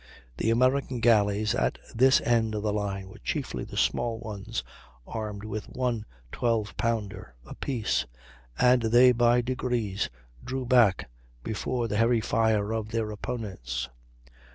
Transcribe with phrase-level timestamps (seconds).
[0.37, 4.63] The American galleys at this end of the line were chiefly the small ones,
[5.05, 8.07] armed with one 12 pounder apiece,
[8.57, 10.09] and they by degrees
[10.43, 11.07] drew back
[11.43, 13.89] before the heavy fire of their opponents.